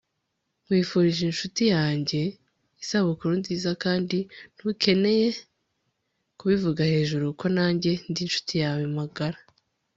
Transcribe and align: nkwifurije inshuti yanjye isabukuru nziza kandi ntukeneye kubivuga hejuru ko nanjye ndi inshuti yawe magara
nkwifurije 0.63 1.23
inshuti 1.29 1.63
yanjye 1.75 2.19
isabukuru 2.83 3.33
nziza 3.41 3.71
kandi 3.83 4.17
ntukeneye 4.55 5.27
kubivuga 6.37 6.81
hejuru 6.93 7.25
ko 7.39 7.45
nanjye 7.57 7.91
ndi 8.09 8.21
inshuti 8.25 8.53
yawe 8.63 8.83
magara 8.97 9.39